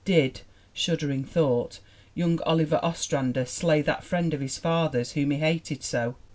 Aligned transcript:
Did 0.03 0.41
shuddering 0.73 1.23
thought 1.25 1.77
young 2.15 2.41
Oliver 2.41 2.79
Ostrander 2.81 3.45
slay 3.45 3.83
that 3.83 4.03
friend 4.03 4.33
of 4.33 4.41
his 4.41 4.57
father's 4.57 5.11
whom 5.11 5.29
he 5.29 5.37
hated 5.37 5.83
so? 5.83 6.15